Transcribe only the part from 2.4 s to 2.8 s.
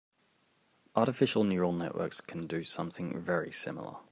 do